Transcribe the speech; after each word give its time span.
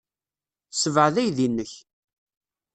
Ssebɛed 0.71 1.15
aydi-nnek. 1.21 1.73